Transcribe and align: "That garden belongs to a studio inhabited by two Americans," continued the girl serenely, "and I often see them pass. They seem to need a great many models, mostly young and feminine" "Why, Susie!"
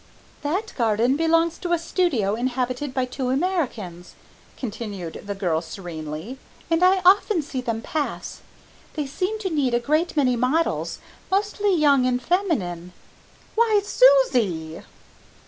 "That 0.41 0.73
garden 0.75 1.15
belongs 1.15 1.59
to 1.59 1.73
a 1.73 1.77
studio 1.77 2.33
inhabited 2.33 2.91
by 2.91 3.05
two 3.05 3.29
Americans," 3.29 4.15
continued 4.57 5.21
the 5.27 5.35
girl 5.35 5.61
serenely, 5.61 6.39
"and 6.71 6.81
I 6.83 7.03
often 7.05 7.43
see 7.43 7.61
them 7.61 7.83
pass. 7.83 8.41
They 8.95 9.05
seem 9.05 9.37
to 9.41 9.51
need 9.51 9.75
a 9.75 9.79
great 9.79 10.17
many 10.17 10.35
models, 10.35 10.97
mostly 11.29 11.75
young 11.77 12.07
and 12.07 12.19
feminine" 12.19 12.93
"Why, 13.55 13.79
Susie!" 13.83 14.81